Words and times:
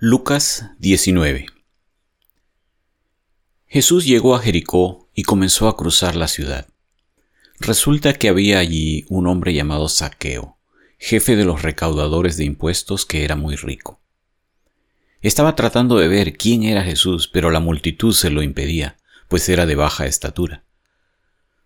Lucas 0.00 0.70
19 0.78 1.46
Jesús 3.66 4.04
llegó 4.06 4.36
a 4.36 4.38
Jericó 4.38 5.08
y 5.12 5.24
comenzó 5.24 5.66
a 5.66 5.76
cruzar 5.76 6.14
la 6.14 6.28
ciudad. 6.28 6.68
Resulta 7.58 8.12
que 8.12 8.28
había 8.28 8.60
allí 8.60 9.06
un 9.08 9.26
hombre 9.26 9.54
llamado 9.54 9.88
Saqueo, 9.88 10.56
jefe 11.00 11.34
de 11.34 11.44
los 11.44 11.62
recaudadores 11.62 12.36
de 12.36 12.44
impuestos 12.44 13.06
que 13.06 13.24
era 13.24 13.34
muy 13.34 13.56
rico. 13.56 14.00
Estaba 15.20 15.56
tratando 15.56 15.98
de 15.98 16.06
ver 16.06 16.36
quién 16.36 16.62
era 16.62 16.84
Jesús, 16.84 17.26
pero 17.26 17.50
la 17.50 17.58
multitud 17.58 18.14
se 18.14 18.30
lo 18.30 18.44
impedía, 18.44 18.98
pues 19.26 19.48
era 19.48 19.66
de 19.66 19.74
baja 19.74 20.06
estatura. 20.06 20.62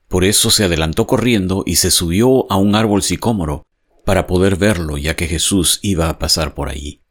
Por 0.08 0.24
eso 0.24 0.50
se 0.50 0.64
adelantó 0.64 1.06
corriendo 1.06 1.64
y 1.66 1.76
se 1.76 1.90
subió 1.90 2.50
a 2.50 2.56
un 2.56 2.76
árbol 2.76 3.02
sicómoro 3.02 3.66
para 4.06 4.26
poder 4.26 4.56
verlo, 4.56 4.96
ya 4.96 5.16
que 5.16 5.28
Jesús 5.28 5.80
iba 5.82 6.08
a 6.08 6.18
pasar 6.18 6.54
por 6.54 6.70
allí. 6.70 7.01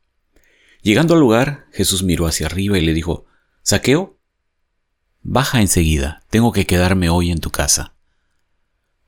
Llegando 0.81 1.13
al 1.13 1.19
lugar, 1.19 1.67
Jesús 1.71 2.03
miró 2.03 2.25
hacia 2.25 2.47
arriba 2.47 2.77
y 2.77 2.81
le 2.81 2.93
dijo, 2.93 3.25
Saqueo, 3.61 4.17
baja 5.21 5.61
enseguida, 5.61 6.23
tengo 6.29 6.51
que 6.51 6.65
quedarme 6.65 7.09
hoy 7.09 7.31
en 7.31 7.39
tu 7.39 7.51
casa. 7.51 7.93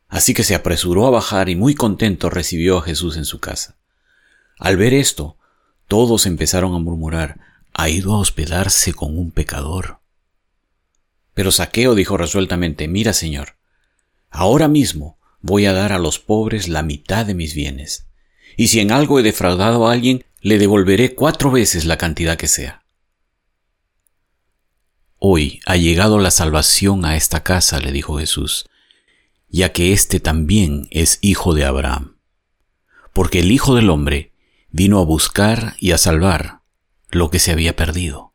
Así 0.07 0.35
que 0.35 0.43
se 0.43 0.53
apresuró 0.53 1.07
a 1.07 1.09
bajar 1.09 1.49
y 1.49 1.55
muy 1.55 1.73
contento 1.73 2.29
recibió 2.29 2.77
a 2.77 2.81
Jesús 2.83 3.17
en 3.17 3.25
su 3.25 3.39
casa. 3.39 3.77
Al 4.59 4.77
ver 4.77 4.93
esto, 4.93 5.37
todos 5.87 6.27
empezaron 6.27 6.75
a 6.75 6.79
murmurar, 6.79 7.39
ha 7.73 7.89
ido 7.89 8.13
a 8.13 8.19
hospedarse 8.19 8.93
con 8.93 9.17
un 9.17 9.31
pecador. 9.31 9.99
Pero 11.33 11.51
Saqueo 11.51 11.95
dijo 11.95 12.17
resueltamente, 12.17 12.87
mira 12.87 13.13
Señor, 13.13 13.55
ahora 14.29 14.67
mismo 14.67 15.17
voy 15.41 15.65
a 15.65 15.73
dar 15.73 15.91
a 15.91 15.97
los 15.97 16.19
pobres 16.19 16.67
la 16.67 16.83
mitad 16.83 17.25
de 17.25 17.33
mis 17.33 17.55
bienes, 17.55 18.05
y 18.55 18.67
si 18.67 18.79
en 18.79 18.91
algo 18.91 19.19
he 19.19 19.23
defraudado 19.23 19.87
a 19.87 19.93
alguien, 19.93 20.25
le 20.43 20.59
devolveré 20.59 21.15
cuatro 21.15 21.51
veces 21.51 21.85
la 21.85 21.97
cantidad 21.97 22.35
que 22.35 22.49
sea. 22.49 22.83
Hoy 25.17 25.61
ha 25.65 25.77
llegado 25.77 26.19
la 26.19 26.31
salvación 26.31 27.05
a 27.05 27.15
esta 27.15 27.43
casa, 27.43 27.79
le 27.79 27.93
dijo 27.93 28.19
Jesús, 28.19 28.65
ya 29.47 29.71
que 29.71 29.93
éste 29.93 30.19
también 30.19 30.89
es 30.91 31.17
hijo 31.21 31.53
de 31.53 31.63
Abraham. 31.63 32.17
Porque 33.13 33.39
el 33.39 33.53
Hijo 33.53 33.73
del 33.73 33.89
Hombre 33.89 34.33
vino 34.69 34.99
a 34.99 35.05
buscar 35.05 35.75
y 35.79 35.91
a 35.91 35.97
salvar 35.97 36.59
lo 37.09 37.29
que 37.29 37.39
se 37.39 37.53
había 37.53 37.77
perdido. 37.77 38.33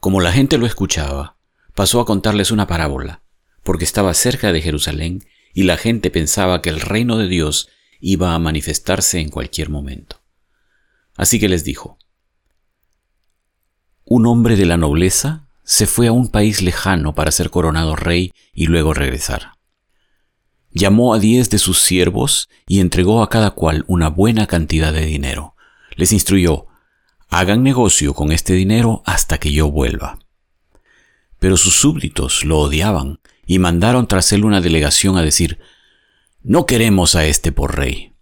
Como 0.00 0.20
la 0.20 0.32
gente 0.32 0.58
lo 0.58 0.66
escuchaba, 0.66 1.36
pasó 1.76 2.00
a 2.00 2.04
contarles 2.04 2.50
una 2.50 2.66
parábola, 2.66 3.22
porque 3.62 3.84
estaba 3.84 4.12
cerca 4.12 4.50
de 4.50 4.60
Jerusalén 4.60 5.24
y 5.52 5.62
la 5.62 5.76
gente 5.76 6.10
pensaba 6.10 6.62
que 6.62 6.70
el 6.70 6.80
reino 6.80 7.16
de 7.16 7.28
Dios 7.28 7.68
iba 8.06 8.34
a 8.34 8.38
manifestarse 8.38 9.18
en 9.18 9.30
cualquier 9.30 9.70
momento. 9.70 10.20
Así 11.16 11.40
que 11.40 11.48
les 11.48 11.64
dijo, 11.64 11.96
un 14.04 14.26
hombre 14.26 14.56
de 14.56 14.66
la 14.66 14.76
nobleza 14.76 15.48
se 15.62 15.86
fue 15.86 16.08
a 16.08 16.12
un 16.12 16.28
país 16.28 16.60
lejano 16.60 17.14
para 17.14 17.30
ser 17.30 17.48
coronado 17.48 17.96
rey 17.96 18.32
y 18.52 18.66
luego 18.66 18.92
regresar. 18.92 19.52
Llamó 20.70 21.14
a 21.14 21.18
diez 21.18 21.48
de 21.48 21.58
sus 21.58 21.78
siervos 21.80 22.50
y 22.66 22.80
entregó 22.80 23.22
a 23.22 23.30
cada 23.30 23.52
cual 23.52 23.84
una 23.86 24.10
buena 24.10 24.46
cantidad 24.46 24.92
de 24.92 25.06
dinero. 25.06 25.54
Les 25.96 26.12
instruyó, 26.12 26.66
hagan 27.30 27.62
negocio 27.62 28.12
con 28.12 28.32
este 28.32 28.52
dinero 28.52 29.02
hasta 29.06 29.38
que 29.38 29.50
yo 29.50 29.70
vuelva. 29.70 30.18
Pero 31.38 31.56
sus 31.56 31.76
súbditos 31.76 32.44
lo 32.44 32.58
odiaban 32.58 33.20
y 33.46 33.58
mandaron 33.58 34.08
tras 34.08 34.30
él 34.32 34.44
una 34.44 34.60
delegación 34.60 35.16
a 35.16 35.22
decir, 35.22 35.58
no 36.46 36.66
queremos 36.66 37.14
a 37.14 37.24
este 37.24 37.52
por 37.52 37.74
rey. 37.74 38.12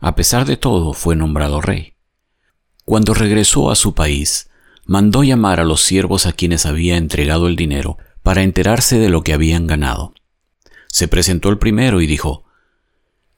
A 0.00 0.16
pesar 0.16 0.44
de 0.44 0.56
todo, 0.56 0.92
fue 0.92 1.14
nombrado 1.14 1.60
rey. 1.60 1.94
Cuando 2.84 3.14
regresó 3.14 3.70
a 3.70 3.76
su 3.76 3.94
país, 3.94 4.50
mandó 4.84 5.22
llamar 5.22 5.60
a 5.60 5.64
los 5.64 5.82
siervos 5.82 6.26
a 6.26 6.32
quienes 6.32 6.66
había 6.66 6.96
entregado 6.96 7.46
el 7.46 7.54
dinero 7.54 7.96
para 8.24 8.42
enterarse 8.42 8.98
de 8.98 9.08
lo 9.08 9.22
que 9.22 9.34
habían 9.34 9.68
ganado. 9.68 10.14
Se 10.88 11.06
presentó 11.06 11.48
el 11.48 11.58
primero 11.58 12.00
y 12.00 12.08
dijo, 12.08 12.44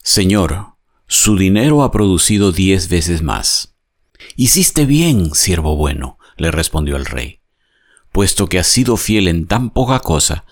Señor, 0.03 0.77
su 1.07 1.37
dinero 1.37 1.83
ha 1.83 1.93
producido 1.93 2.53
diez 2.53 2.89
veces 2.89 3.21
más. 3.21 3.75
Hiciste 4.35 4.87
bien, 4.87 5.35
siervo 5.35 5.77
bueno, 5.77 6.19
le 6.39 6.51
respondió 6.51 6.97
el 6.97 7.05
rey. 7.05 7.41
Puesto 8.13 8.49
que 8.49 8.59
has 8.59 8.67
sido 8.67 8.97
fiel 8.97 9.29
en 9.29 9.47
tan 9.47 9.69
poca 9.69 10.01
cosa, 10.01 10.47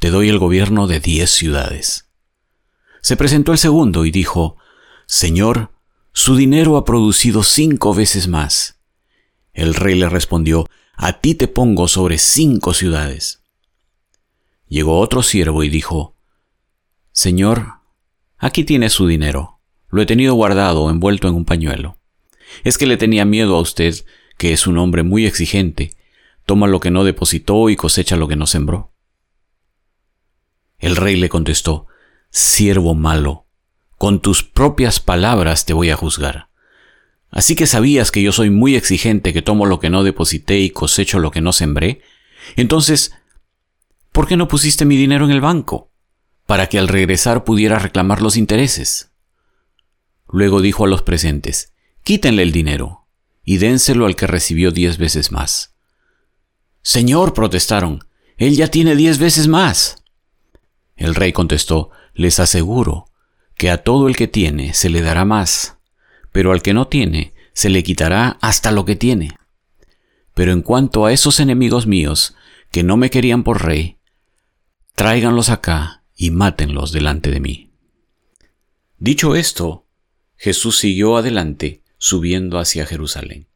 te 0.00 0.10
doy 0.10 0.28
el 0.28 0.38
gobierno 0.38 0.86
de 0.86 1.00
diez 1.00 1.30
ciudades. 1.30 2.05
Se 3.00 3.16
presentó 3.16 3.52
el 3.52 3.58
segundo 3.58 4.04
y 4.04 4.10
dijo, 4.10 4.56
Señor, 5.06 5.72
su 6.12 6.36
dinero 6.36 6.76
ha 6.76 6.84
producido 6.84 7.42
cinco 7.42 7.94
veces 7.94 8.28
más. 8.28 8.80
El 9.52 9.74
rey 9.74 9.94
le 9.94 10.08
respondió, 10.08 10.68
A 10.94 11.20
ti 11.20 11.34
te 11.34 11.48
pongo 11.48 11.88
sobre 11.88 12.18
cinco 12.18 12.74
ciudades. 12.74 13.42
Llegó 14.68 14.98
otro 14.98 15.22
siervo 15.22 15.62
y 15.62 15.68
dijo, 15.68 16.16
Señor, 17.12 17.74
aquí 18.38 18.64
tiene 18.64 18.90
su 18.90 19.06
dinero. 19.06 19.60
Lo 19.88 20.02
he 20.02 20.06
tenido 20.06 20.34
guardado 20.34 20.90
envuelto 20.90 21.28
en 21.28 21.34
un 21.34 21.44
pañuelo. 21.44 21.98
Es 22.64 22.76
que 22.78 22.86
le 22.86 22.96
tenía 22.96 23.24
miedo 23.24 23.56
a 23.56 23.60
usted, 23.60 23.94
que 24.36 24.52
es 24.52 24.66
un 24.66 24.78
hombre 24.78 25.02
muy 25.02 25.26
exigente, 25.26 25.92
toma 26.44 26.66
lo 26.66 26.80
que 26.80 26.90
no 26.90 27.04
depositó 27.04 27.70
y 27.70 27.76
cosecha 27.76 28.16
lo 28.16 28.28
que 28.28 28.36
no 28.36 28.46
sembró. 28.46 28.92
El 30.78 30.96
rey 30.96 31.16
le 31.16 31.28
contestó, 31.28 31.86
siervo 32.36 32.94
malo, 32.94 33.46
con 33.96 34.20
tus 34.20 34.42
propias 34.42 35.00
palabras 35.00 35.64
te 35.64 35.72
voy 35.72 35.88
a 35.88 35.96
juzgar. 35.96 36.50
Así 37.30 37.56
que 37.56 37.66
sabías 37.66 38.10
que 38.10 38.22
yo 38.22 38.30
soy 38.30 38.50
muy 38.50 38.76
exigente, 38.76 39.32
que 39.32 39.40
tomo 39.40 39.64
lo 39.64 39.80
que 39.80 39.88
no 39.88 40.04
deposité 40.04 40.58
y 40.58 40.68
cosecho 40.68 41.18
lo 41.18 41.30
que 41.30 41.40
no 41.40 41.54
sembré. 41.54 42.02
Entonces, 42.56 43.12
¿por 44.12 44.28
qué 44.28 44.36
no 44.36 44.48
pusiste 44.48 44.84
mi 44.84 44.98
dinero 44.98 45.24
en 45.24 45.30
el 45.30 45.40
banco? 45.40 45.90
Para 46.44 46.66
que 46.66 46.78
al 46.78 46.88
regresar 46.88 47.42
pudiera 47.42 47.78
reclamar 47.78 48.20
los 48.20 48.36
intereses. 48.36 49.12
Luego 50.28 50.60
dijo 50.60 50.84
a 50.84 50.88
los 50.88 51.02
presentes, 51.02 51.72
quítenle 52.04 52.42
el 52.42 52.52
dinero 52.52 53.06
y 53.44 53.56
dénselo 53.56 54.04
al 54.04 54.14
que 54.14 54.26
recibió 54.26 54.72
diez 54.72 54.98
veces 54.98 55.32
más. 55.32 55.74
Señor, 56.82 57.32
protestaron, 57.32 58.00
él 58.36 58.56
ya 58.56 58.68
tiene 58.68 58.94
diez 58.94 59.18
veces 59.18 59.48
más. 59.48 60.04
El 60.96 61.14
rey 61.14 61.32
contestó, 61.32 61.90
les 62.16 62.40
aseguro 62.40 63.06
que 63.54 63.70
a 63.70 63.82
todo 63.82 64.08
el 64.08 64.16
que 64.16 64.26
tiene 64.26 64.74
se 64.74 64.88
le 64.88 65.02
dará 65.02 65.24
más, 65.24 65.78
pero 66.32 66.52
al 66.52 66.62
que 66.62 66.74
no 66.74 66.88
tiene 66.88 67.34
se 67.52 67.70
le 67.70 67.82
quitará 67.82 68.38
hasta 68.40 68.72
lo 68.72 68.84
que 68.84 68.96
tiene. 68.96 69.38
Pero 70.34 70.52
en 70.52 70.62
cuanto 70.62 71.06
a 71.06 71.12
esos 71.12 71.40
enemigos 71.40 71.86
míos, 71.86 72.34
que 72.70 72.82
no 72.82 72.96
me 72.96 73.10
querían 73.10 73.44
por 73.44 73.64
rey, 73.64 73.98
tráiganlos 74.94 75.48
acá 75.50 76.02
y 76.16 76.30
mátenlos 76.30 76.92
delante 76.92 77.30
de 77.30 77.40
mí. 77.40 77.70
Dicho 78.98 79.34
esto, 79.34 79.86
Jesús 80.36 80.78
siguió 80.78 81.16
adelante, 81.16 81.82
subiendo 81.98 82.58
hacia 82.58 82.86
Jerusalén. 82.86 83.48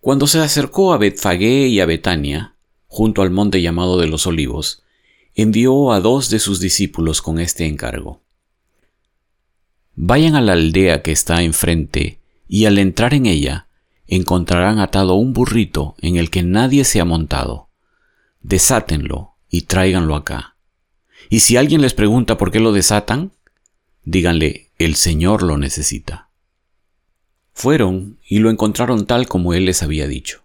Cuando 0.00 0.26
se 0.26 0.38
acercó 0.38 0.94
a 0.94 0.98
Betfagé 0.98 1.68
y 1.68 1.80
a 1.80 1.86
Betania, 1.86 2.56
junto 2.86 3.20
al 3.22 3.30
monte 3.30 3.60
llamado 3.60 3.98
de 3.98 4.06
los 4.06 4.26
olivos, 4.26 4.82
envió 5.34 5.92
a 5.92 6.00
dos 6.00 6.30
de 6.30 6.38
sus 6.38 6.60
discípulos 6.60 7.22
con 7.22 7.38
este 7.38 7.66
encargo. 7.66 8.20
Vayan 9.94 10.34
a 10.34 10.40
la 10.40 10.52
aldea 10.52 11.02
que 11.02 11.12
está 11.12 11.42
enfrente, 11.42 12.20
y 12.48 12.64
al 12.64 12.78
entrar 12.78 13.14
en 13.14 13.26
ella, 13.26 13.68
encontrarán 14.06 14.78
atado 14.78 15.14
un 15.14 15.32
burrito 15.32 15.94
en 16.00 16.16
el 16.16 16.30
que 16.30 16.42
nadie 16.42 16.84
se 16.84 17.00
ha 17.00 17.04
montado. 17.04 17.68
Desátenlo 18.42 19.34
y 19.48 19.62
tráiganlo 19.62 20.16
acá. 20.16 20.56
Y 21.28 21.40
si 21.40 21.56
alguien 21.56 21.80
les 21.80 21.94
pregunta 21.94 22.36
por 22.36 22.50
qué 22.50 22.58
lo 22.58 22.72
desatan, 22.72 23.32
díganle, 24.04 24.70
el 24.78 24.96
Señor 24.96 25.42
lo 25.42 25.58
necesita. 25.58 26.30
Fueron 27.52 28.18
y 28.26 28.38
lo 28.38 28.50
encontraron 28.50 29.06
tal 29.06 29.28
como 29.28 29.54
él 29.54 29.66
les 29.66 29.82
había 29.82 30.08
dicho. 30.08 30.42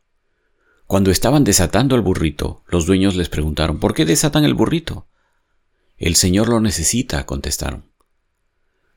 Cuando 0.88 1.10
estaban 1.10 1.44
desatando 1.44 1.96
el 1.96 2.02
burrito, 2.02 2.64
los 2.68 2.86
dueños 2.86 3.16
les 3.16 3.30
preguntaron, 3.30 3.80
¿por 3.80 3.94
qué 3.94 4.06
desatan 4.06 4.46
el 4.46 4.54
burrito? 4.54 5.08
El 5.98 6.16
Señor 6.16 6.50
lo 6.50 6.60
necesita, 6.60 7.26
contestaron. 7.26 7.90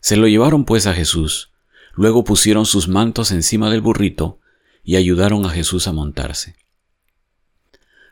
Se 0.01 0.17
lo 0.17 0.29
llevaron 0.29 0.65
pues 0.65 0.87
a 0.87 0.95
Jesús, 0.95 1.53
luego 1.95 2.25
pusieron 2.25 2.67
sus 2.67 2.89
mantos 2.89 3.31
encima 3.31 3.71
del 3.71 3.81
burrito 3.81 4.39
y 4.83 4.97
ayudaron 4.97 5.47
a 5.47 5.51
Jesús 5.51 5.89
a 5.89 5.93
montarse. 5.93 6.57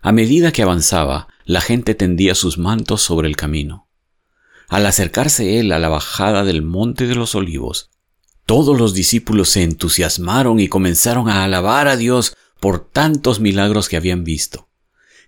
A 0.01 0.13
medida 0.13 0.53
que 0.53 0.63
avanzaba, 0.63 1.29
la 1.45 1.61
gente 1.61 1.95
tendía 1.95 2.35
sus 2.35 2.59
mantos 2.59 3.03
sobre 3.03 3.29
el 3.29 3.37
camino. 3.37 3.89
Al 4.69 4.87
acercarse 4.87 5.59
él 5.59 5.71
a 5.73 5.79
la 5.79 5.89
bajada 5.89 6.45
del 6.45 6.63
monte 6.63 7.07
de 7.07 7.15
los 7.15 7.35
olivos, 7.35 7.91
todos 8.47 8.79
los 8.79 8.95
discípulos 8.95 9.49
se 9.51 9.63
entusiasmaron 9.63 10.61
y 10.61 10.69
comenzaron 10.69 11.29
a 11.29 11.45
alabar 11.45 11.89
a 11.89 11.97
Dios 11.97 12.37
por 12.67 12.91
tantos 12.91 13.39
milagros 13.39 13.89
que 13.89 13.97
habían 13.97 14.25
visto. 14.25 14.69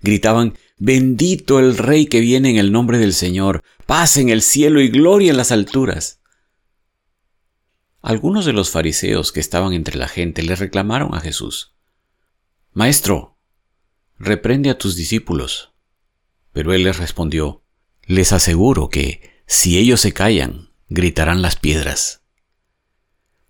Gritaban, 0.00 0.58
bendito 0.76 1.60
el 1.60 1.78
Rey 1.78 2.06
que 2.06 2.18
viene 2.18 2.50
en 2.50 2.56
el 2.56 2.72
nombre 2.72 2.98
del 2.98 3.14
Señor, 3.14 3.62
paz 3.86 4.16
en 4.16 4.28
el 4.28 4.42
cielo 4.42 4.80
y 4.80 4.88
gloria 4.88 5.30
en 5.30 5.36
las 5.36 5.52
alturas. 5.52 6.20
Algunos 8.02 8.44
de 8.44 8.52
los 8.52 8.70
fariseos 8.70 9.30
que 9.30 9.38
estaban 9.38 9.72
entre 9.72 9.96
la 9.96 10.08
gente 10.08 10.42
le 10.42 10.56
reclamaron 10.56 11.14
a 11.14 11.20
Jesús. 11.20 11.76
Maestro, 12.72 13.38
reprende 14.18 14.70
a 14.70 14.76
tus 14.76 14.96
discípulos. 14.96 15.72
Pero 16.52 16.72
él 16.72 16.82
les 16.82 16.98
respondió, 16.98 17.62
Les 18.02 18.32
aseguro 18.32 18.88
que, 18.88 19.44
si 19.46 19.78
ellos 19.78 20.00
se 20.00 20.12
callan, 20.12 20.72
gritarán 20.88 21.40
las 21.40 21.54
piedras. 21.54 22.24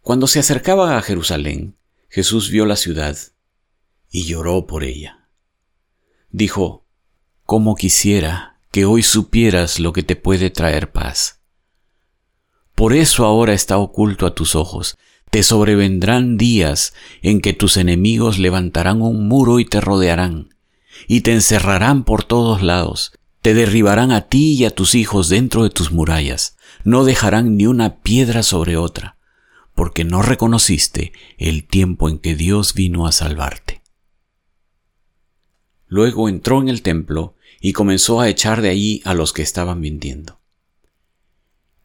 Cuando 0.02 0.26
se 0.26 0.40
acercaba 0.40 0.98
a 0.98 1.00
Jerusalén, 1.00 1.78
Jesús 2.10 2.50
vio 2.50 2.66
la 2.66 2.76
ciudad 2.76 3.16
y 4.10 4.24
lloró 4.24 4.66
por 4.66 4.84
ella. 4.84 5.28
Dijo, 6.30 6.86
¿Cómo 7.44 7.76
quisiera 7.76 8.60
que 8.70 8.84
hoy 8.84 9.02
supieras 9.02 9.80
lo 9.80 9.92
que 9.92 10.02
te 10.02 10.16
puede 10.16 10.50
traer 10.50 10.92
paz? 10.92 11.40
Por 12.74 12.92
eso 12.92 13.24
ahora 13.24 13.54
está 13.54 13.78
oculto 13.78 14.26
a 14.26 14.34
tus 14.34 14.54
ojos. 14.54 14.98
Te 15.30 15.42
sobrevendrán 15.42 16.36
días 16.36 16.94
en 17.22 17.40
que 17.40 17.52
tus 17.52 17.76
enemigos 17.76 18.38
levantarán 18.38 19.02
un 19.02 19.28
muro 19.28 19.60
y 19.60 19.64
te 19.64 19.80
rodearán, 19.80 20.54
y 21.06 21.22
te 21.22 21.32
encerrarán 21.32 22.04
por 22.04 22.24
todos 22.24 22.62
lados, 22.62 23.12
te 23.42 23.54
derribarán 23.54 24.12
a 24.12 24.28
ti 24.28 24.54
y 24.54 24.64
a 24.64 24.70
tus 24.70 24.94
hijos 24.94 25.28
dentro 25.28 25.64
de 25.64 25.70
tus 25.70 25.90
murallas, 25.90 26.56
no 26.84 27.04
dejarán 27.04 27.56
ni 27.56 27.66
una 27.66 28.00
piedra 28.00 28.42
sobre 28.42 28.76
otra 28.76 29.18
porque 29.78 30.02
no 30.02 30.22
reconociste 30.22 31.12
el 31.38 31.64
tiempo 31.64 32.08
en 32.08 32.18
que 32.18 32.34
Dios 32.34 32.74
vino 32.74 33.06
a 33.06 33.12
salvarte. 33.12 33.77
Luego 35.88 36.28
entró 36.28 36.60
en 36.60 36.68
el 36.68 36.82
templo 36.82 37.34
y 37.60 37.72
comenzó 37.72 38.20
a 38.20 38.28
echar 38.28 38.62
de 38.62 38.70
allí 38.70 39.02
a 39.04 39.14
los 39.14 39.32
que 39.32 39.42
estaban 39.42 39.80
vendiendo. 39.80 40.38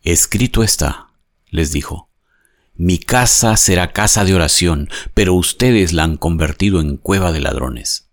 Escrito 0.04 0.64
está, 0.64 1.14
les 1.50 1.72
dijo, 1.72 2.10
mi 2.76 2.98
casa 2.98 3.56
será 3.56 3.94
casa 3.94 4.26
de 4.26 4.34
oración, 4.34 4.90
pero 5.14 5.34
ustedes 5.34 5.94
la 5.94 6.04
han 6.04 6.18
convertido 6.18 6.82
en 6.82 6.98
cueva 6.98 7.32
de 7.32 7.40
ladrones. 7.40 8.10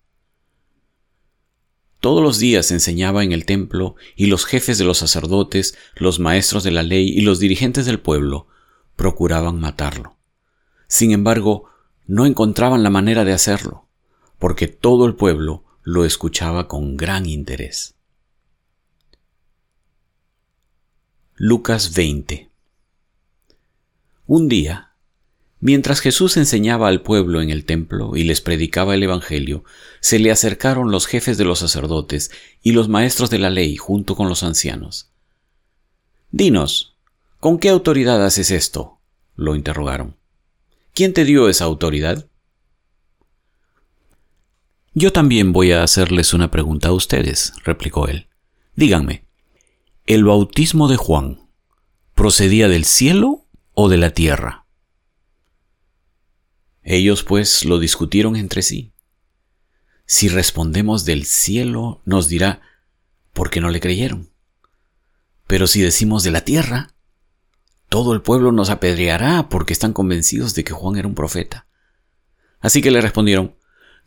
Todos 1.98 2.22
los 2.22 2.38
días 2.38 2.70
enseñaba 2.70 3.24
en 3.24 3.32
el 3.32 3.44
templo 3.44 3.96
y 4.16 4.26
los 4.26 4.46
jefes 4.46 4.78
de 4.78 4.84
los 4.84 4.98
sacerdotes, 4.98 5.76
los 5.96 6.18
maestros 6.18 6.62
de 6.62 6.70
la 6.70 6.82
ley 6.82 7.08
y 7.08 7.22
los 7.22 7.40
dirigentes 7.40 7.84
del 7.84 8.00
pueblo 8.00 8.48
procuraban 8.96 9.60
matarlo. 9.60 10.16
Sin 10.88 11.12
embargo, 11.12 11.64
no 12.06 12.26
encontraban 12.26 12.82
la 12.82 12.90
manera 12.90 13.24
de 13.24 13.32
hacerlo, 13.32 13.88
porque 14.38 14.66
todo 14.66 15.06
el 15.06 15.14
pueblo 15.14 15.64
lo 15.92 16.04
escuchaba 16.04 16.68
con 16.68 16.96
gran 16.96 17.26
interés. 17.26 17.96
Lucas 21.34 21.94
20 21.96 22.48
Un 24.28 24.48
día, 24.48 24.92
mientras 25.58 25.98
Jesús 25.98 26.36
enseñaba 26.36 26.86
al 26.86 27.02
pueblo 27.02 27.42
en 27.42 27.50
el 27.50 27.64
templo 27.64 28.14
y 28.14 28.22
les 28.22 28.40
predicaba 28.40 28.94
el 28.94 29.02
Evangelio, 29.02 29.64
se 29.98 30.20
le 30.20 30.30
acercaron 30.30 30.92
los 30.92 31.06
jefes 31.08 31.38
de 31.38 31.44
los 31.44 31.58
sacerdotes 31.58 32.30
y 32.62 32.70
los 32.70 32.88
maestros 32.88 33.28
de 33.28 33.40
la 33.40 33.50
ley 33.50 33.76
junto 33.76 34.14
con 34.14 34.28
los 34.28 34.44
ancianos. 34.44 35.10
Dinos, 36.30 36.94
¿Con 37.40 37.58
qué 37.58 37.68
autoridad 37.68 38.24
haces 38.24 38.52
esto? 38.52 39.00
lo 39.34 39.56
interrogaron. 39.56 40.16
¿Quién 40.94 41.14
te 41.14 41.24
dio 41.24 41.48
esa 41.48 41.64
autoridad? 41.64 42.28
Yo 44.92 45.12
también 45.12 45.52
voy 45.52 45.70
a 45.70 45.84
hacerles 45.84 46.34
una 46.34 46.50
pregunta 46.50 46.88
a 46.88 46.92
ustedes, 46.92 47.52
replicó 47.64 48.08
él. 48.08 48.28
Díganme, 48.74 49.24
¿el 50.06 50.24
bautismo 50.24 50.88
de 50.88 50.96
Juan 50.96 51.48
procedía 52.14 52.68
del 52.68 52.84
cielo 52.84 53.46
o 53.72 53.88
de 53.88 53.98
la 53.98 54.10
tierra? 54.10 54.66
Ellos 56.82 57.22
pues 57.22 57.64
lo 57.64 57.78
discutieron 57.78 58.34
entre 58.34 58.62
sí. 58.62 58.92
Si 60.06 60.28
respondemos 60.28 61.04
del 61.04 61.24
cielo, 61.24 62.02
nos 62.04 62.26
dirá, 62.26 62.60
¿por 63.32 63.50
qué 63.50 63.60
no 63.60 63.70
le 63.70 63.78
creyeron? 63.78 64.32
Pero 65.46 65.68
si 65.68 65.82
decimos 65.82 66.24
de 66.24 66.32
la 66.32 66.40
tierra, 66.40 66.94
todo 67.88 68.12
el 68.12 68.22
pueblo 68.22 68.50
nos 68.50 68.70
apedreará 68.70 69.48
porque 69.48 69.72
están 69.72 69.92
convencidos 69.92 70.56
de 70.56 70.64
que 70.64 70.72
Juan 70.72 70.96
era 70.96 71.06
un 71.06 71.14
profeta. 71.14 71.68
Así 72.58 72.82
que 72.82 72.90
le 72.90 73.00
respondieron, 73.00 73.54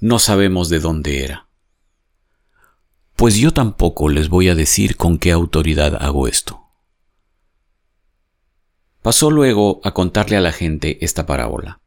no 0.04 0.20
sabemos 0.20 0.68
de 0.68 0.82
dónde 0.82 1.24
era. 1.24 1.48
Pues 3.16 3.38
yo 3.38 3.54
tampoco 3.54 4.10
les 4.10 4.28
voy 4.28 4.50
a 4.50 4.54
decir 4.54 4.98
con 4.98 5.18
qué 5.18 5.32
autoridad 5.32 5.96
hago 6.04 6.28
esto. 6.28 6.60
Pasó 9.02 9.32
luego 9.32 9.80
a 9.86 9.94
contarle 9.94 10.36
a 10.36 10.42
la 10.42 10.52
gente 10.52 11.06
esta 11.06 11.26
parábola. 11.26 11.80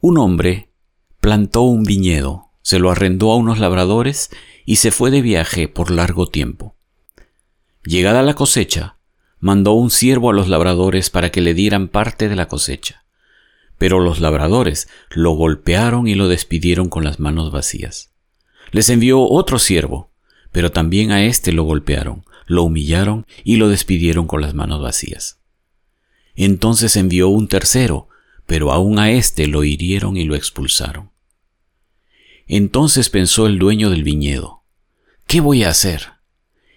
Un 0.00 0.18
hombre 0.18 0.72
plantó 1.20 1.62
un 1.62 1.84
viñedo, 1.84 2.50
se 2.60 2.80
lo 2.80 2.90
arrendó 2.90 3.30
a 3.30 3.36
unos 3.36 3.60
labradores 3.60 4.30
y 4.66 4.76
se 4.76 4.90
fue 4.90 5.12
de 5.12 5.22
viaje 5.22 5.68
por 5.68 5.92
largo 5.92 6.26
tiempo. 6.26 6.74
Llegada 7.84 8.24
la 8.24 8.34
cosecha, 8.34 8.98
mandó 9.38 9.74
un 9.74 9.92
siervo 9.92 10.30
a 10.30 10.34
los 10.34 10.48
labradores 10.48 11.08
para 11.08 11.30
que 11.30 11.40
le 11.40 11.54
dieran 11.54 11.86
parte 11.86 12.28
de 12.28 12.34
la 12.34 12.48
cosecha. 12.48 13.01
Pero 13.82 13.98
los 13.98 14.20
labradores 14.20 14.86
lo 15.10 15.32
golpearon 15.32 16.06
y 16.06 16.14
lo 16.14 16.28
despidieron 16.28 16.88
con 16.88 17.02
las 17.02 17.18
manos 17.18 17.50
vacías. 17.50 18.12
Les 18.70 18.88
envió 18.88 19.20
otro 19.20 19.58
siervo, 19.58 20.12
pero 20.52 20.70
también 20.70 21.10
a 21.10 21.24
éste 21.24 21.50
lo 21.50 21.64
golpearon, 21.64 22.24
lo 22.46 22.62
humillaron 22.62 23.26
y 23.42 23.56
lo 23.56 23.68
despidieron 23.68 24.28
con 24.28 24.40
las 24.40 24.54
manos 24.54 24.80
vacías. 24.80 25.40
Entonces 26.36 26.94
envió 26.94 27.26
un 27.26 27.48
tercero, 27.48 28.06
pero 28.46 28.70
aún 28.70 29.00
a 29.00 29.10
éste 29.10 29.48
lo 29.48 29.64
hirieron 29.64 30.16
y 30.16 30.22
lo 30.26 30.36
expulsaron. 30.36 31.10
Entonces 32.46 33.10
pensó 33.10 33.48
el 33.48 33.58
dueño 33.58 33.90
del 33.90 34.04
viñedo, 34.04 34.62
¿qué 35.26 35.40
voy 35.40 35.64
a 35.64 35.70
hacer? 35.70 36.02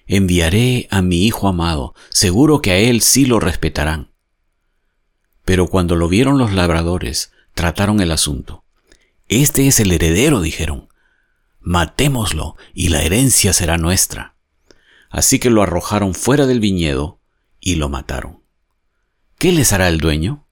enviaré 0.07 0.87
a 0.89 1.03
mi 1.03 1.27
hijo 1.27 1.47
amado, 1.47 1.93
seguro 2.09 2.63
que 2.63 2.71
a 2.71 2.77
él 2.79 3.01
sí 3.01 3.27
lo 3.27 3.39
respetarán. 3.39 4.14
Pero 5.45 5.67
cuando 5.67 5.95
lo 5.95 6.07
vieron 6.09 6.37
los 6.37 6.53
labradores, 6.53 7.31
trataron 7.53 8.01
el 8.01 8.11
asunto. 8.11 8.65
Este 9.27 9.67
es 9.67 9.79
el 9.79 9.91
heredero, 9.91 10.41
dijeron. 10.41 10.89
Matémoslo 11.61 12.57
y 12.73 12.89
la 12.89 13.01
herencia 13.01 13.53
será 13.53 13.77
nuestra. 13.77 14.35
Así 15.09 15.39
que 15.39 15.49
lo 15.49 15.63
arrojaron 15.63 16.13
fuera 16.13 16.45
del 16.45 16.59
viñedo 16.59 17.19
y 17.59 17.75
lo 17.75 17.89
mataron. 17.89 18.43
¿Qué 19.37 19.51
les 19.51 19.73
hará 19.73 19.87
el 19.87 19.99
dueño? 19.99 20.47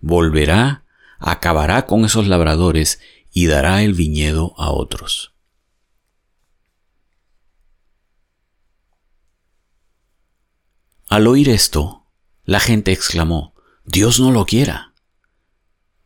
Volverá, 0.00 0.84
acabará 1.18 1.86
con 1.86 2.04
esos 2.04 2.26
labradores 2.26 3.00
y 3.32 3.46
dará 3.46 3.82
el 3.82 3.94
viñedo 3.94 4.54
a 4.58 4.70
otros. 4.70 5.34
Al 11.08 11.26
oír 11.26 11.48
esto, 11.48 12.06
la 12.44 12.60
gente 12.60 12.92
exclamó, 12.92 13.54
Dios 13.90 14.20
no 14.20 14.32
lo 14.32 14.44
quiera. 14.44 14.92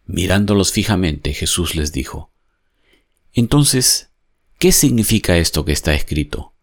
Mirándolos 0.05 0.71
fijamente, 0.71 1.35
Jesús 1.35 1.75
les 1.75 1.91
dijo, 1.91 2.31
Entonces, 3.33 4.13
¿qué 4.61 4.71
significa 4.71 5.37
esto 5.37 5.65
que 5.65 5.73
está 5.73 5.93
escrito? 5.93 6.55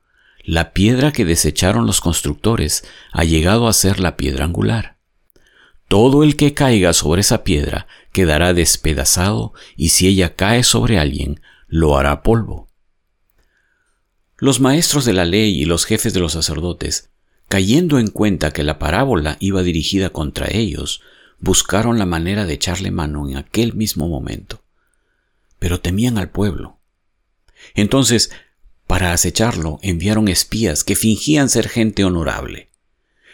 La 0.45 0.71
piedra 0.71 1.11
que 1.11 1.25
desecharon 1.25 1.85
los 1.85 1.99
constructores 1.99 2.85
ha 3.11 3.25
llegado 3.25 3.67
a 3.67 3.73
ser 3.73 3.99
la 3.99 4.15
piedra 4.15 4.45
angular. 4.45 4.97
Todo 5.89 6.23
el 6.23 6.37
que 6.37 6.53
caiga 6.53 6.93
sobre 6.93 7.19
esa 7.19 7.43
piedra 7.43 7.85
quedará 8.13 8.53
despedazado 8.53 9.51
y 9.75 9.89
si 9.89 10.07
ella 10.07 10.37
cae 10.37 10.63
sobre 10.63 10.99
alguien, 10.99 11.41
lo 11.67 11.97
hará 11.97 12.23
polvo. 12.23 12.69
Los 14.37 14.61
maestros 14.61 15.03
de 15.03 15.11
la 15.11 15.25
ley 15.25 15.61
y 15.61 15.65
los 15.65 15.83
jefes 15.83 16.13
de 16.13 16.21
los 16.21 16.31
sacerdotes 16.31 17.09
Cayendo 17.49 17.97
en 17.97 18.09
cuenta 18.09 18.51
que 18.51 18.63
la 18.63 18.77
parábola 18.77 19.35
iba 19.39 19.63
dirigida 19.63 20.11
contra 20.11 20.49
ellos, 20.51 21.01
buscaron 21.39 21.97
la 21.97 22.05
manera 22.05 22.45
de 22.45 22.53
echarle 22.53 22.91
mano 22.91 23.27
en 23.27 23.37
aquel 23.37 23.73
mismo 23.73 24.07
momento. 24.07 24.63
Pero 25.57 25.81
temían 25.81 26.19
al 26.19 26.29
pueblo. 26.29 26.77
Entonces, 27.73 28.29
para 28.85 29.13
acecharlo, 29.13 29.79
enviaron 29.81 30.27
espías 30.27 30.83
que 30.83 30.95
fingían 30.95 31.49
ser 31.49 31.69
gente 31.69 32.03
honorable. 32.05 32.69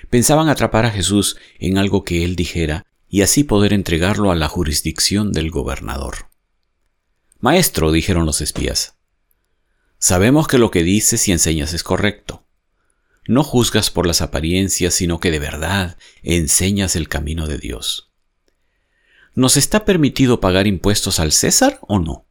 Pensaban 0.09 0.47
atrapar 0.47 0.85
a 0.85 0.91
Jesús 0.91 1.35
en 1.59 1.77
algo 1.77 2.05
que 2.05 2.23
él 2.23 2.37
dijera 2.37 2.85
y 3.09 3.21
así 3.21 3.43
poder 3.43 3.73
entregarlo 3.73 4.31
a 4.31 4.35
la 4.35 4.47
jurisdicción 4.47 5.33
del 5.33 5.51
gobernador. 5.51 6.29
Maestro, 7.41 7.91
dijeron 7.91 8.25
los 8.25 8.39
espías, 8.39 8.95
sabemos 9.99 10.47
que 10.47 10.57
lo 10.57 10.71
que 10.71 10.83
dices 10.83 11.27
y 11.27 11.33
enseñas 11.33 11.73
es 11.73 11.83
correcto 11.83 12.44
no 13.27 13.43
juzgas 13.43 13.89
por 13.89 14.05
las 14.05 14.21
apariencias, 14.21 14.93
sino 14.93 15.19
que 15.19 15.31
de 15.31 15.39
verdad 15.39 15.97
enseñas 16.21 16.95
el 16.95 17.07
camino 17.07 17.47
de 17.47 17.57
Dios. 17.57 18.11
¿Nos 19.33 19.57
está 19.57 19.83
permitido 19.83 20.39
pagar 20.39 20.67
impuestos 20.67 21.19
al 21.19 21.31
César 21.31 21.79
o 21.81 21.99
no? 21.99 22.25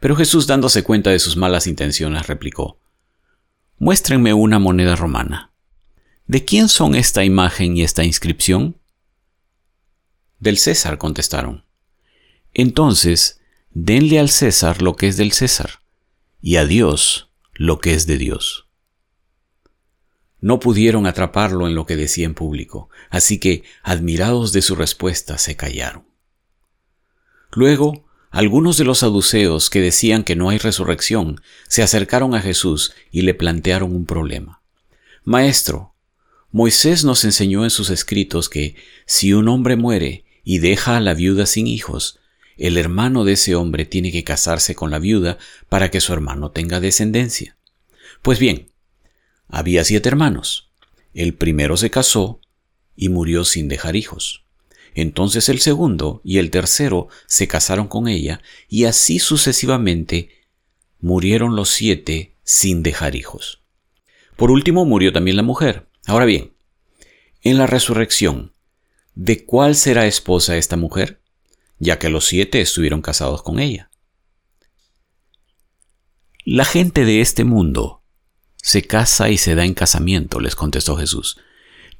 Pero 0.00 0.16
Jesús, 0.16 0.46
dándose 0.46 0.84
cuenta 0.84 1.10
de 1.10 1.18
sus 1.18 1.36
malas 1.36 1.66
intenciones, 1.66 2.26
replicó, 2.26 2.78
Muéstrenme 3.78 4.32
una 4.32 4.58
moneda 4.58 4.96
romana. 4.96 5.52
¿De 6.26 6.44
quién 6.44 6.68
son 6.68 6.94
esta 6.94 7.24
imagen 7.24 7.76
y 7.76 7.82
esta 7.82 8.04
inscripción? 8.04 8.80
Del 10.38 10.58
César, 10.58 10.98
contestaron. 10.98 11.64
Entonces, 12.54 13.40
denle 13.70 14.18
al 14.18 14.30
César 14.30 14.82
lo 14.82 14.96
que 14.96 15.08
es 15.08 15.16
del 15.16 15.32
César, 15.32 15.80
y 16.40 16.56
a 16.56 16.64
Dios 16.64 17.30
lo 17.54 17.80
que 17.80 17.94
es 17.94 18.06
de 18.06 18.18
Dios. 18.18 18.67
No 20.40 20.60
pudieron 20.60 21.06
atraparlo 21.06 21.66
en 21.66 21.74
lo 21.74 21.86
que 21.86 21.96
decía 21.96 22.26
en 22.26 22.34
público, 22.34 22.90
así 23.10 23.38
que, 23.38 23.64
admirados 23.82 24.52
de 24.52 24.62
su 24.62 24.76
respuesta, 24.76 25.38
se 25.38 25.56
callaron. 25.56 26.04
Luego, 27.52 28.06
algunos 28.30 28.76
de 28.76 28.84
los 28.84 28.98
saduceos 28.98 29.70
que 29.70 29.80
decían 29.80 30.22
que 30.22 30.36
no 30.36 30.50
hay 30.50 30.58
resurrección 30.58 31.40
se 31.66 31.82
acercaron 31.82 32.34
a 32.34 32.40
Jesús 32.40 32.92
y 33.10 33.22
le 33.22 33.34
plantearon 33.34 33.94
un 33.96 34.04
problema. 34.04 34.62
Maestro, 35.24 35.94
Moisés 36.50 37.04
nos 37.04 37.24
enseñó 37.24 37.64
en 37.64 37.70
sus 37.70 37.90
escritos 37.90 38.48
que 38.48 38.76
si 39.06 39.32
un 39.32 39.48
hombre 39.48 39.76
muere 39.76 40.24
y 40.44 40.58
deja 40.58 40.96
a 40.96 41.00
la 41.00 41.14
viuda 41.14 41.46
sin 41.46 41.66
hijos, 41.66 42.20
el 42.56 42.76
hermano 42.76 43.24
de 43.24 43.32
ese 43.32 43.54
hombre 43.54 43.84
tiene 43.84 44.12
que 44.12 44.24
casarse 44.24 44.74
con 44.74 44.90
la 44.90 44.98
viuda 44.98 45.38
para 45.68 45.90
que 45.90 46.00
su 46.00 46.12
hermano 46.12 46.50
tenga 46.50 46.80
descendencia. 46.80 47.56
Pues 48.22 48.38
bien, 48.38 48.70
había 49.48 49.84
siete 49.84 50.08
hermanos. 50.08 50.70
El 51.14 51.34
primero 51.34 51.76
se 51.76 51.90
casó 51.90 52.40
y 52.96 53.08
murió 53.08 53.44
sin 53.44 53.68
dejar 53.68 53.96
hijos. 53.96 54.44
Entonces 54.94 55.48
el 55.48 55.60
segundo 55.60 56.20
y 56.24 56.38
el 56.38 56.50
tercero 56.50 57.08
se 57.26 57.48
casaron 57.48 57.88
con 57.88 58.08
ella 58.08 58.40
y 58.68 58.84
así 58.84 59.18
sucesivamente 59.18 60.30
murieron 61.00 61.56
los 61.56 61.70
siete 61.70 62.34
sin 62.42 62.82
dejar 62.82 63.14
hijos. 63.14 63.62
Por 64.36 64.50
último 64.50 64.84
murió 64.84 65.12
también 65.12 65.36
la 65.36 65.42
mujer. 65.42 65.88
Ahora 66.06 66.24
bien, 66.24 66.52
en 67.42 67.58
la 67.58 67.66
resurrección, 67.66 68.52
¿de 69.14 69.44
cuál 69.44 69.74
será 69.74 70.06
esposa 70.06 70.56
esta 70.56 70.76
mujer? 70.76 71.20
ya 71.78 71.98
que 71.98 72.08
los 72.08 72.26
siete 72.26 72.60
estuvieron 72.60 73.02
casados 73.02 73.42
con 73.42 73.58
ella. 73.58 73.90
La 76.44 76.64
gente 76.64 77.04
de 77.04 77.20
este 77.20 77.44
mundo 77.44 77.97
se 78.62 78.82
casa 78.82 79.30
y 79.30 79.38
se 79.38 79.54
da 79.54 79.64
en 79.64 79.74
casamiento, 79.74 80.40
les 80.40 80.54
contestó 80.54 80.96
Jesús. 80.96 81.38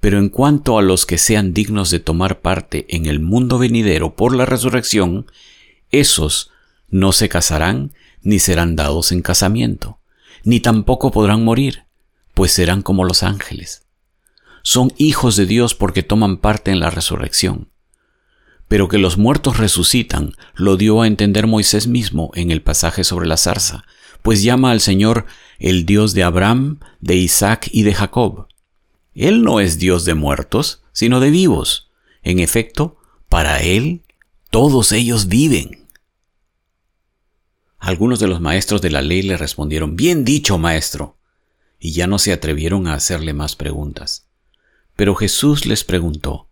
Pero 0.01 0.19
en 0.19 0.29
cuanto 0.29 0.79
a 0.79 0.83
los 0.83 1.07
que 1.07 1.19
sean 1.19 1.55
dignos 1.55 1.91
de 1.91 1.99
tomar 1.99 2.41
parte 2.41 2.87
en 2.89 3.07
el 3.07 3.21
mundo 3.21 3.59
venidero 3.59 4.15
por 4.15 4.35
la 4.35 4.47
resurrección, 4.47 5.27
esos 5.91 6.51
no 6.89 7.13
se 7.13 7.29
casarán 7.29 7.93
ni 8.23 8.39
serán 8.39 8.77
dados 8.77 9.13
en 9.13 9.23
casamiento, 9.23 10.01
ni 10.45 10.61
tampoco 10.61 11.11
podrán 11.11 11.45
morir, 11.45 11.85
pues 12.35 12.53
serán 12.53 12.83
como 12.83 13.05
los 13.05 13.23
ángeles. 13.23 13.87
Son 14.63 14.93
hijos 14.99 15.37
de 15.37 15.47
Dios 15.47 15.75
porque 15.75 16.03
toman 16.03 16.37
parte 16.37 16.71
en 16.71 16.81
la 16.81 16.91
resurrección. 16.91 17.71
Pero 18.67 18.89
que 18.89 18.99
los 18.99 19.17
muertos 19.17 19.57
resucitan 19.57 20.35
lo 20.55 20.77
dio 20.77 21.01
a 21.01 21.07
entender 21.07 21.47
Moisés 21.47 21.87
mismo 21.87 22.31
en 22.35 22.51
el 22.51 22.61
pasaje 22.61 23.03
sobre 23.03 23.27
la 23.27 23.39
zarza, 23.39 23.85
pues 24.23 24.43
llama 24.43 24.71
al 24.71 24.81
Señor 24.81 25.27
el 25.59 25.87
Dios 25.87 26.15
de 26.15 26.23
Abraham, 26.23 26.81
de 27.01 27.17
Isaac 27.17 27.69
y 27.73 27.83
de 27.83 27.95
Jacob. 27.95 28.49
Él 29.15 29.43
no 29.43 29.61
es 29.61 29.79
Dios 29.79 30.05
de 30.05 30.15
muertos, 30.15 30.83
sino 30.93 31.21
de 31.21 31.31
vivos. 31.31 31.91
En 32.23 32.39
efecto, 32.39 32.99
para 33.29 33.61
Él 33.63 34.03
todos 34.51 34.93
ellos 34.93 35.29
viven. 35.29 35.87
Algunos 37.79 38.19
de 38.19 38.29
los 38.29 38.41
maestros 38.41 38.83
de 38.83 38.91
la 38.91 39.03
ley 39.03 39.23
le 39.23 39.37
respondieron, 39.37 39.97
Bien 39.97 40.25
dicho, 40.25 40.59
maestro, 40.59 41.17
y 41.79 41.93
ya 41.93 42.07
no 42.07 42.19
se 42.19 42.33
atrevieron 42.33 42.87
a 42.87 42.95
hacerle 42.95 43.33
más 43.33 43.57
preguntas. 43.57 44.29
Pero 44.97 45.15
Jesús 45.15 45.67
les 45.67 45.85
preguntó, 45.85 46.49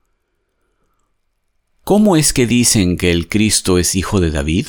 ¿Cómo 1.83 2.17
es 2.17 2.33
que 2.33 2.47
dicen 2.47 2.97
que 2.97 3.11
el 3.11 3.29
Cristo 3.29 3.79
es 3.79 3.95
hijo 3.95 4.21
de 4.21 4.31
David? 4.31 4.67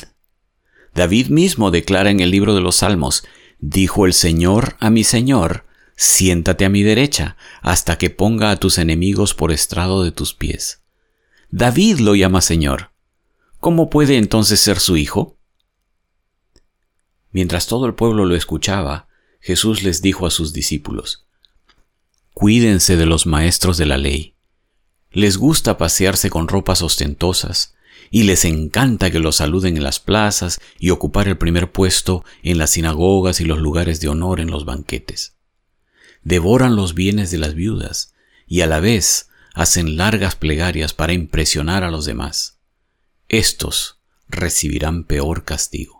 David 0.98 1.28
mismo 1.28 1.70
declara 1.70 2.10
en 2.10 2.18
el 2.18 2.32
libro 2.32 2.56
de 2.56 2.60
los 2.60 2.74
Salmos, 2.74 3.22
dijo 3.60 4.04
el 4.04 4.12
Señor 4.12 4.76
a 4.80 4.90
mi 4.90 5.04
Señor, 5.04 5.64
siéntate 5.94 6.64
a 6.64 6.68
mi 6.68 6.82
derecha, 6.82 7.36
hasta 7.62 7.98
que 7.98 8.10
ponga 8.10 8.50
a 8.50 8.56
tus 8.56 8.78
enemigos 8.78 9.32
por 9.32 9.52
estrado 9.52 10.02
de 10.02 10.10
tus 10.10 10.34
pies. 10.34 10.82
David 11.50 12.00
lo 12.00 12.16
llama 12.16 12.40
Señor. 12.40 12.90
¿Cómo 13.60 13.90
puede 13.90 14.16
entonces 14.16 14.58
ser 14.58 14.80
su 14.80 14.96
hijo? 14.96 15.38
Mientras 17.30 17.68
todo 17.68 17.86
el 17.86 17.94
pueblo 17.94 18.24
lo 18.24 18.34
escuchaba, 18.34 19.06
Jesús 19.38 19.84
les 19.84 20.02
dijo 20.02 20.26
a 20.26 20.32
sus 20.32 20.52
discípulos, 20.52 21.28
Cuídense 22.34 22.96
de 22.96 23.06
los 23.06 23.24
maestros 23.24 23.78
de 23.78 23.86
la 23.86 23.98
ley 23.98 24.34
les 25.10 25.38
gusta 25.38 25.78
pasearse 25.78 26.30
con 26.30 26.48
ropas 26.48 26.82
ostentosas 26.82 27.74
y 28.10 28.24
les 28.24 28.44
encanta 28.44 29.10
que 29.10 29.18
los 29.18 29.36
saluden 29.36 29.76
en 29.76 29.82
las 29.82 30.00
plazas 30.00 30.60
y 30.78 30.90
ocupar 30.90 31.28
el 31.28 31.38
primer 31.38 31.70
puesto 31.72 32.24
en 32.42 32.58
las 32.58 32.70
sinagogas 32.70 33.40
y 33.40 33.44
los 33.44 33.58
lugares 33.58 34.00
de 34.00 34.08
honor 34.08 34.40
en 34.40 34.50
los 34.50 34.64
banquetes. 34.64 35.36
Devoran 36.22 36.76
los 36.76 36.94
bienes 36.94 37.30
de 37.30 37.38
las 37.38 37.54
viudas 37.54 38.14
y 38.46 38.62
a 38.62 38.66
la 38.66 38.80
vez 38.80 39.28
hacen 39.54 39.96
largas 39.96 40.36
plegarias 40.36 40.94
para 40.94 41.12
impresionar 41.12 41.84
a 41.84 41.90
los 41.90 42.04
demás. 42.04 42.58
Estos 43.28 44.00
recibirán 44.28 45.04
peor 45.04 45.44
castigo. 45.44 45.97